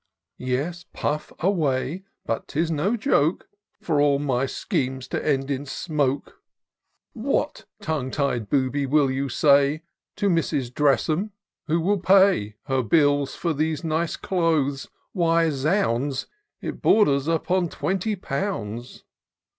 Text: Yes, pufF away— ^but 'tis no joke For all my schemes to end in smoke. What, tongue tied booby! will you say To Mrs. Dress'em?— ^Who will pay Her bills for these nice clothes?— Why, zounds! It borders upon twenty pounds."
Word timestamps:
Yes, 0.39 0.83
pufF 0.95 1.31
away— 1.41 2.05
^but 2.27 2.47
'tis 2.47 2.71
no 2.71 2.97
joke 2.97 3.47
For 3.83 4.01
all 4.01 4.17
my 4.17 4.47
schemes 4.47 5.07
to 5.09 5.23
end 5.23 5.51
in 5.51 5.67
smoke. 5.67 6.41
What, 7.13 7.65
tongue 7.83 8.09
tied 8.09 8.49
booby! 8.49 8.87
will 8.87 9.11
you 9.11 9.29
say 9.29 9.83
To 10.15 10.27
Mrs. 10.27 10.71
Dress'em?— 10.73 11.29
^Who 11.69 11.79
will 11.83 11.99
pay 11.99 12.55
Her 12.63 12.81
bills 12.81 13.35
for 13.35 13.53
these 13.53 13.83
nice 13.83 14.15
clothes?— 14.15 14.87
Why, 15.13 15.51
zounds! 15.51 16.25
It 16.61 16.81
borders 16.81 17.27
upon 17.27 17.69
twenty 17.69 18.15
pounds." 18.15 19.03